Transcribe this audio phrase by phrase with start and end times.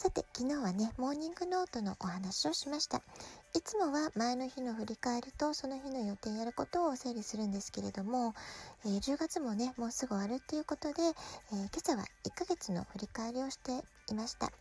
[0.00, 3.02] さて、昨日はね、モーニングノートのお話をしました。
[3.52, 8.32] いつもは前の日の振り返りとその日の予定やることを整理するんですけれども、
[8.86, 11.14] えー、10月もね、もうすぐ終わるっていうことで、えー、
[11.56, 13.72] 今朝は1ヶ月の振り返りをして
[14.12, 14.52] いました。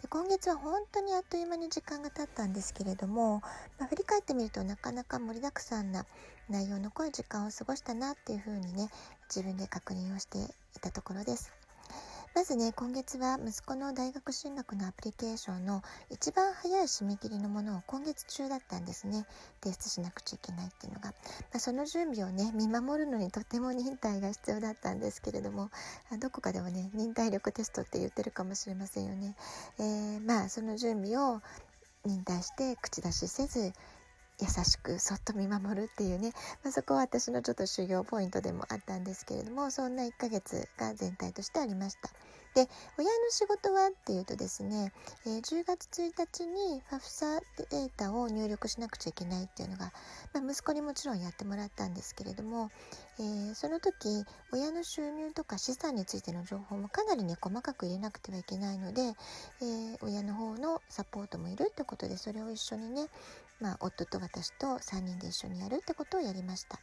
[0.00, 3.42] で今月は本当にあっという間に時間が経ったんですけれども、
[3.78, 6.06] まあ、振り返ってみるとなかなか盛りだくさんな
[6.48, 8.88] 内容の濃い時間を過ごしたなっていうふうにね
[9.28, 11.59] 自分で確認をしていたところです。
[12.32, 19.26] まずね、今月は息子の大学進学のアプリケーションの一番早い締め切りのものを今月中だったんですね。
[19.60, 21.08] 提出しなくちゃいけないっていうのが。
[21.08, 21.14] ま
[21.56, 25.70] あ、その準備をね、見守るのにとても忍耐が必要だったんですけれども、
[26.20, 29.34] どこかでもね、忍耐力テストって言ってるかもしれませんよね。
[29.80, 31.42] えー、まあ、その準備を
[32.04, 33.72] 忍耐して口出しせず、
[34.40, 36.32] 優しくそっと見守るっていうね、
[36.64, 42.10] まあ、そこは私のちょっと修行ポイントでもあったんですけれどもそんな1ヶ月が全体としてありました。
[42.54, 42.68] で
[42.98, 44.92] 親の仕事はっていうとですね、
[45.24, 49.92] えー、10月1日にファフサデータを入力しなくちゃいけないっていうのが、
[50.34, 52.70] まあ、息子にもちろんやってもらったんですけれども、
[53.20, 63.06] えー、その時親の収入とか資産についての情報もかなりね細かく入れなくてはいけないので、えー、親の方のサポートもいるってことでそれを一緒にね、
[63.60, 66.80] まあ、夫と私と3人で一緒にやるってことをやりました。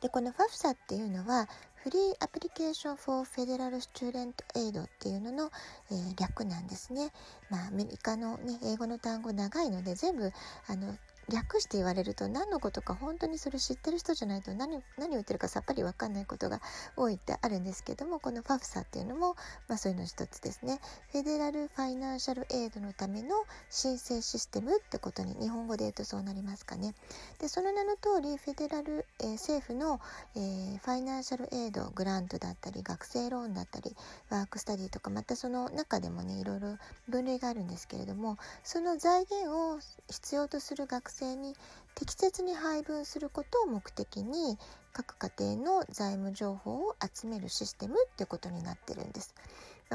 [0.00, 5.50] でこの FAFSA っていうのは Free Application for Federal Student Aid っていうのの、
[5.90, 7.12] えー、略なんですね。
[7.50, 10.32] まあアメリカのね英語の単語長いので全部
[10.66, 10.96] あの
[11.28, 16.60] 略して言われると何のことか本当にそれ知ってる人じゃないと何何を言ってるかさっぱり分かんないことが
[16.96, 19.34] 多いってあるんですけどもこの FAFSA っていうのも、
[19.68, 20.80] まあ、そういうの一つですね。
[21.10, 23.34] Federal Financial Aid のための
[23.70, 26.94] 申請システムってことに日本語で言うとそうなりますかね。
[27.40, 30.00] でその名の通り federal、えー、政府の、
[30.36, 33.96] えー、 financial aid grant だったり学生ローンだったり
[34.30, 36.76] work-study とかまたその中でもねいろいろ
[37.08, 41.54] 分類があるんですけれどもその財源を必要とする学生に
[41.94, 44.58] 適切に配分することを目的に
[44.92, 49.34] 各家庭の財務情報を集めるシステムってことになってるんです。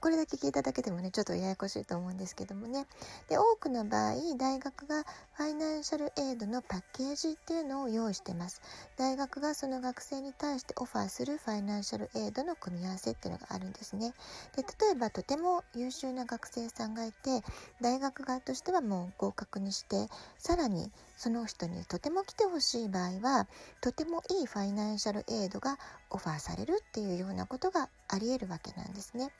[0.00, 2.86] これだけ聞いただけでもねちょっとややこしいと思うんですけどもね。
[3.28, 5.04] で多くの場合大学が
[5.34, 8.60] ファイナンシャルエイドのパッケージっていうのを用意してます。
[8.96, 14.12] 大学がその学生に対してオファーするファイナンシャルエイドの組み合わせっていうのがあるんですね。
[14.56, 17.42] で例えばとても優秀な学生さんがいて
[17.80, 20.08] 大学側としてはもう合格にして
[20.38, 23.46] さらにその人にとても来てほしい場合は
[23.80, 25.78] とてもいいファイナンシャルエイドが
[26.10, 29.30] オファーされるっていうようなことがありえるわけなんですね。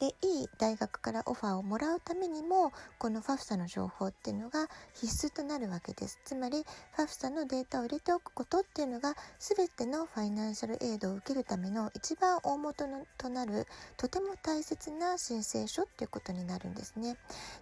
[0.00, 6.20] でいい大学からオファーをもらうためにもこの FAFSA の情報っていうのが必須となるわけです。
[6.24, 6.64] つまり
[6.96, 17.16] FAFSA のデータを入れておくことっていうのが全てのファイナンシャルエイドを受けるための一番大元のとなるとても大切な申請書っていうことになるんですね。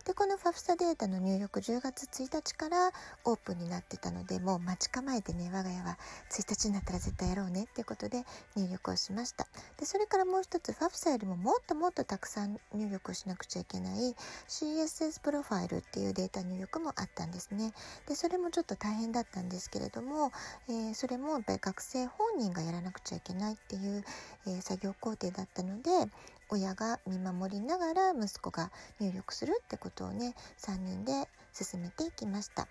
[0.04, 2.90] でこの FAFSA データの入力10月1日から
[3.24, 5.98] オープンになってたのでもう待ち構えてね我が家は
[6.30, 8.24] 1日になったら絶対やろうねっていうことで
[8.56, 9.46] 入力をしました。
[9.78, 14.14] でそれからもう一つ FAFSA よりももっともっとたくさん入力しなくちゃいけない
[14.48, 17.72] CSS プロファイルっていうデータ入力もあったんですね。
[18.08, 20.32] でそれもちょっと大変だったんですけれども、
[20.68, 24.04] えー、それもやっぱり学生本人がやらなくちゃいけないっていう、
[24.46, 25.90] えー、作業工程だったので
[26.48, 28.70] 親が見守りながら息子が
[29.00, 32.68] 入力するってことをね3人で進めていきました。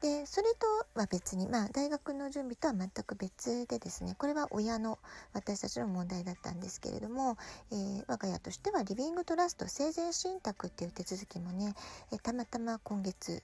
[0.00, 4.98] でそれとは別に、まあ、大学の準備とは全く別でですねこれは親の
[5.34, 7.36] 私たちの問題だったんですけれども、
[7.70, 11.74] えー、我が家としてはリビングトラスト生前信託っていう手続きもね、
[12.12, 13.42] えたまたま今月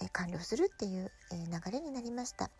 [0.00, 2.50] え完了するっていう、え流れになりました、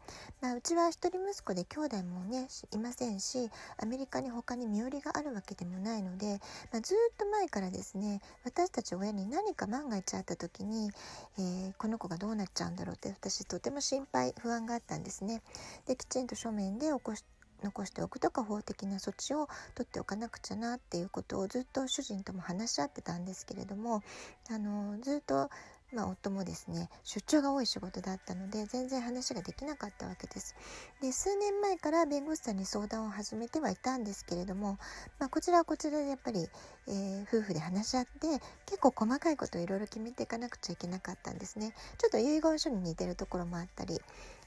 [0.40, 3.50] まあ、うちは一人息子で兄弟もねいませんし
[3.80, 6.40] アメリカに他に身寄りがあるわけでもないので、
[6.72, 10.90] まあ、ずっと前からですね私たち親に何か万が一あった時に、
[11.38, 15.42] えー、この子がどうなっちゃうんだろうって私とても心配不安があったんですね。
[15.86, 17.24] できちんと書面で起こし
[17.64, 24.02] 残しておくとか法的な措置を取っておかなくちゃなっていうことをずっと主人とも話し合ってたんですけれども
[24.50, 25.50] あのずっと
[25.94, 30.54] まあ、夫もですね出張が多い仕事だったので全然話ができなかったわけです。
[31.00, 34.78] で数年前から弁護士さんに相談を始めてはいたんですけれども、
[35.18, 36.48] まあ、こちらはこちらでやっぱり、
[36.88, 38.28] えー、夫婦で話し合って
[38.66, 41.72] 結構細かいことをいろいろ決めていかなくちゃいけなかったんですね。
[41.98, 44.00] ちょっと遺言書に似てるところもあったり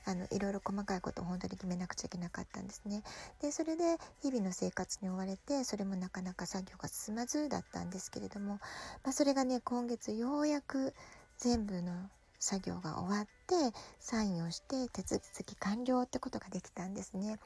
[0.08, 3.04] あのいろいろ細かいことを本当に決めなくちゃいけなかったんですね。
[3.42, 8.60] でそれで日々の生活に追われてそれもなかなか作業が進まずだったんですけれども、
[9.04, 10.94] まあ、それがね今月ようやく
[11.38, 11.94] 全部の
[12.40, 17.40] 作業が終わってサインをして手続き完了ってことができたんですね。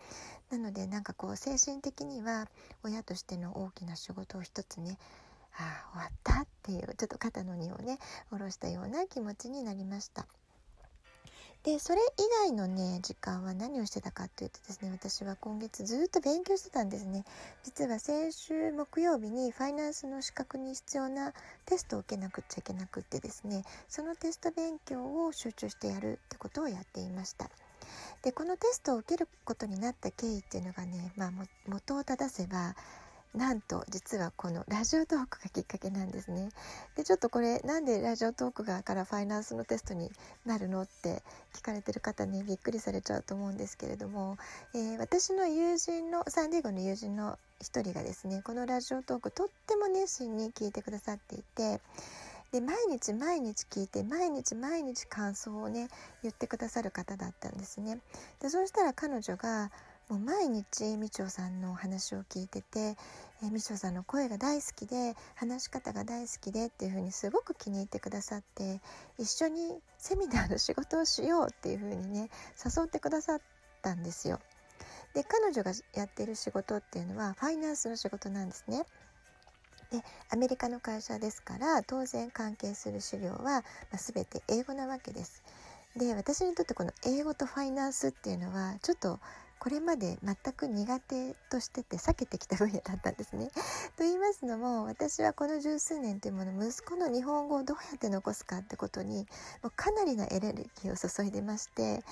[0.49, 2.47] なのでなんかこう精神的には
[2.83, 4.97] 親としての大きな仕事を一つね
[5.53, 7.99] ああ終わったっていうちょっと肩の荷をね
[8.29, 10.25] 下ろしたような気持ちになりました。
[11.63, 17.23] でそれ以外のね時間は何をしてたかっていうとですね私は今月ずっと勉強してたんですね。
[17.63, 21.33] 実は先週木曜日にファイナンスの資格に必要な
[21.65, 27.47] テストを受けなくちゃいけなくってですねそのテスト勉強を集中してやるってことをやっていました。
[28.23, 31.31] でこのテストを受けることになった経緯っていうのがね、まあ、
[31.67, 32.75] 元を正せば
[33.33, 36.49] なんと実はこのラジオトークがきっかけなんですね。
[36.95, 40.11] でちょっとこれなんでラジオトークがからファイナンスのテストに
[40.45, 41.23] なるのって
[41.53, 44.37] 聞かれてる方ねびっくりされちゃうと思うんですけれども、
[44.73, 51.79] えー、私の友人のサンディエゴの友人の一人がですねこのラジオトークとっても熱心に聞いてくださっていて。
[52.51, 55.87] で毎日毎日聞いて毎日毎日感想をね
[56.21, 57.99] 言ってくださる方だったんですね。
[58.41, 59.71] でそうしたら彼女が
[60.09, 62.97] もう毎日みちょさんのお話を聞いてて、
[63.49, 68.81] みちょさんの声が大好きで話し方が大好きでっていう風にすごく気に入ってくださって
[69.17, 72.29] 一緒にセミナーの仕事をしようっていう風にね
[72.63, 73.41] 誘ってくださっ
[73.81, 74.39] たんですよ。
[75.13, 78.85] で彼女がやっている仕事っていうのはファイナンスの仕事なんですね。
[79.91, 83.63] でアメリカの会社ですから当然関係する資料は、ま
[83.93, 85.43] あ、全て英語なわけです。
[85.97, 89.19] で私にとってこの英語とファイナンスっていうのはちょっと
[89.61, 93.51] これまで全く苦手としてて避けてきた分野だったんですね。
[93.95, 99.27] と言いますのも私はこの十数年というもの息子の日本語をどうやって残すかってことに
[99.61, 102.03] もうかなりのエネルギーを注いでまして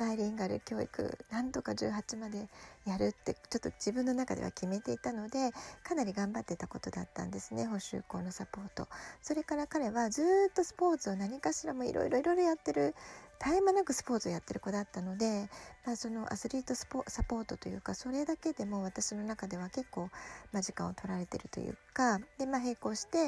[0.00, 2.48] バイリンガル教育なんとか18まで
[2.84, 5.52] やるってちょっと自分の中では決めていたので
[5.84, 8.88] かなり頑張ってたことだったんですね補修校のサポート。
[9.22, 12.96] それから彼はずっとスポーツを何かしらもいろいろいろいろやってる
[13.42, 15.48] 絶え間なくスポーツをやってる子だったので、
[15.84, 20.08] まあ、そのアスリートスポサポートというかそれだけでも私の中では結構、
[20.52, 23.18] まあ、時間を取られてるというかで、まあ、並行して、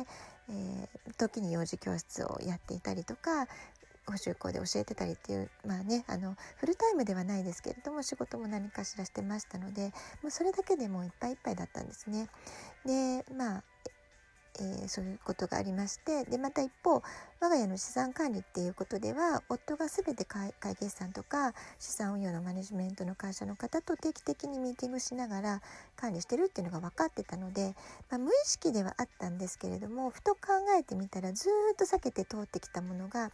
[0.50, 3.46] えー、時に幼児教室をやっていたりとか
[4.10, 12.28] 補習校で教えてたりっていうまあねあのフルタイムではないですけれども仕事も何かしらしてましたのでもうそれだけでもいっぱいいっぱいだったんですね。
[12.86, 13.64] でまあ
[14.60, 17.02] えー、そういうことがありましてでまた一方
[17.40, 25.62] 我が家の資産管理っていうことでは夫が全て会計士さんとか資産運用のマネジメントの会社の方と定期的にミーティングしながら
[25.96, 27.74] 管理してるっていうのが分かってたので、
[28.10, 30.40] まあ、無意識ではあったんですけれどもふと考
[30.78, 33.30] えてみたらずっと避けて通ってきたものが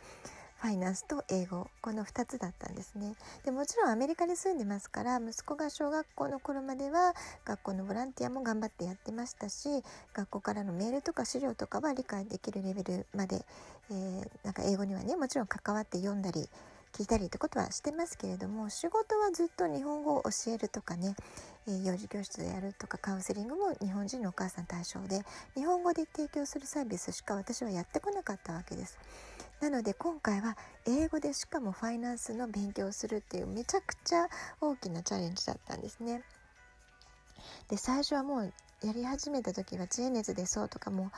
[0.65, 1.69] ファイナンスと英語。
[1.83, 3.17] この2つだったんですね。
[3.45, 7.13] でもちろんアメリカに住んでますから息子が小学校の頃までは
[7.45, 9.69] 学校のボランティアも頑張ってやってましたし
[10.15, 13.45] 学校からのメールとか資料とかは理解できるレベルまで、
[13.91, 16.49] えー、なんか英語にはねもちろん関わって読んだり
[16.95, 21.15] 聞いたりってことはしてますけれども仕事はずっと日本語を教えるとかね、
[21.67, 25.25] え、幼児教室でやるとかカウンセリングも日本人のお母さん対象で
[25.55, 28.99] 日本語で提供するサービスしか私はやってこなかったわけです。
[29.61, 34.29] なので今回は英語でしかもファイナンスの勉強をするっていうめちゃくちゃ
[34.61, 36.23] 大きなチャレンジだったんですね。
[37.69, 38.53] で最初はもう
[38.83, 41.11] やり始めた時は知恵熱でそうとかも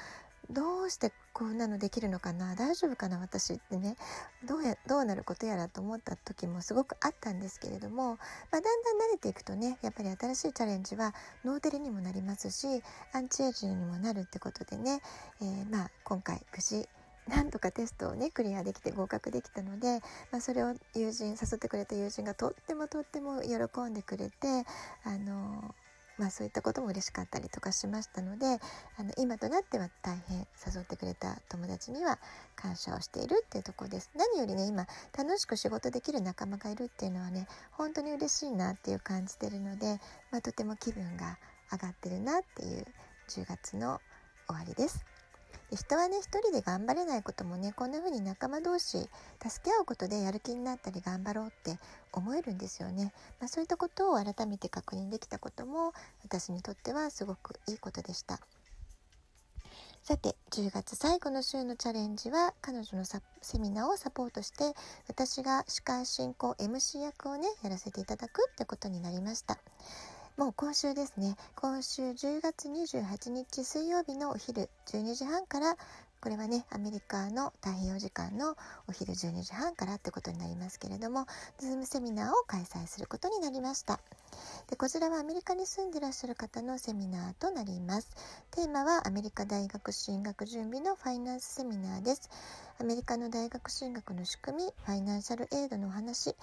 [0.51, 2.55] どうしてこんなのできるのかな？
[2.55, 3.19] 大丈夫かな？
[3.19, 3.97] 私ってね。
[4.45, 8.19] どうやどうなることやらと思った時もすごくあったんですけれども、
[8.51, 15.01] まあ、だんだん慣れていくとねやっぱり新しいチャレンジはノーテレにもなりますしアンチエイジングにもなるってことでね、
[15.41, 16.89] えー、まあ今回無事
[17.29, 20.01] なんとかテストをねクリアできて合格できたので、
[20.31, 24.65] まあ、それを友人誘ってくれた友人がとってもとっても喜んでくれて
[25.05, 25.75] あの
[26.19, 28.47] まあ、そういったことも嬉しかったりとかしましたので
[28.97, 32.19] あの今となっては大変誘ってくれた友達には
[32.55, 41.39] 感謝をしているっていうところです何よりね今楽しく仕事できる仲間がいるっていうのはね本当に嬉しいなっていう感じてるので、まあ、とても気分が
[41.73, 42.87] 上がってるなっていう
[43.29, 44.01] 10月の
[44.49, 45.16] 終わりです。
[45.75, 49.09] 人はね一人で頑張れないこともねこんな風に仲間同士
[49.43, 51.79] 助け合うことでやる気になったり頑張ろうって
[52.13, 55.93] 思えるんですよね、まあ、そういったことを改めて確認できたことも
[56.23, 58.41] 私にとってはすごくいいことでした
[60.07, 64.73] さて、10月最後の週のチャレンジは、彼女のセミナーをサポートして、
[65.09, 69.59] 私が司会進行 MC 役をね、やらせていただくってことになりました。
[70.37, 75.79] もう今週ですね、今週10月28日水曜日のお昼12時半から、
[76.21, 78.55] これはね、アメリカの太平洋時間の
[78.87, 81.27] お昼12時半からってことになりますけれども、
[81.59, 83.99] ズームセミナーを開催することになりました。
[84.69, 88.11] でこちらはアメリカに住んでらっしゃる方のセミナーとなります。
[88.51, 92.29] テーマはアメリカ大学進学準備のファイナンスセミナーです。
[92.79, 96.37] アメリカの大学進学の仕組み、ファイナンシャルエイドのお話、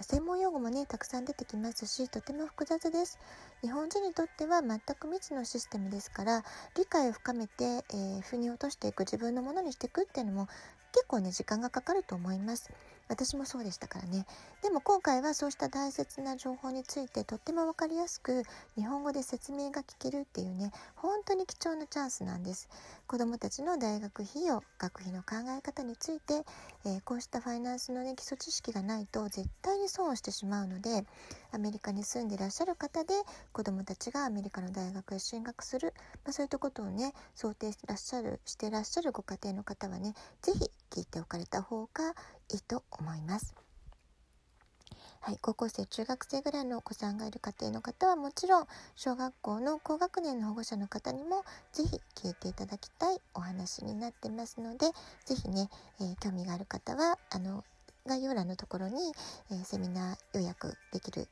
[0.00, 3.18] 専門用語もね、たくさん出てきますし、とても複雑です。
[3.60, 6.44] 日本人にとっては全く未知のシステムですから、
[6.76, 10.46] 理解を深めて、えー、腑に落としていく、自分のものにしていくっていうのも
[10.92, 12.70] 結構ね、時間がかかると思います。
[13.10, 14.24] 私もそうでしたからね。
[14.62, 18.44] でも今回はそうした大切な情報についてとっても分かりやすく
[18.76, 22.68] 日本語で説明が聞けるっていうね、本当に貴重なチャンスなんです。
[23.08, 26.44] 子どもたちの大学費用、学費の考え方について、
[26.84, 31.04] えー、こうしたファイナンスのね、基礎知識がないと絶対に損をしてしまうので、
[31.52, 33.14] アメリカに住んでらっしゃる方で
[33.52, 35.92] 子どもたちがアメリカの大学へ進学する、
[36.24, 42.10] まあ、そういったことをね、想定してらっしゃる、してらっしゃるご家庭の方はね、是非聞いておかれた方が
[42.52, 43.54] いいと思います。
[45.22, 48.66] はい、高校生、中学生ぐらいのお子さんがいる家庭の方はもちろん、
[48.96, 54.86] 小学校の高学年の保護者の方にもぜひ聞いていただきたいお話になってますので、
[55.26, 55.68] ぜひね、
[56.00, 57.64] えー、興味がある方は、あの、
[58.06, 59.12] 概要欄のところに、
[59.50, 61.28] えー、セミナー予約できる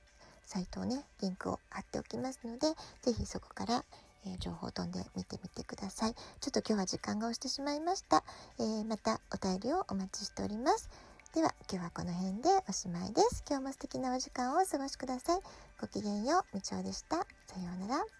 [0.48, 2.68] サイトをね、リンクを貼っておきますので、
[3.02, 3.84] 是非そこから、
[4.24, 6.14] えー、情報を飛んで見てみてください。
[6.14, 8.24] ちょっと今日は時間が押してしまいました。
[8.58, 10.88] えー、またお便りをお待ちしております。
[11.34, 13.44] では今日はこの辺でおしまいです。
[13.46, 15.40] 今日も素敵なお時間をお過ごしください。
[15.78, 17.16] ごきげんよう、みちおでした。
[17.16, 17.22] さ
[17.60, 18.17] ようなら。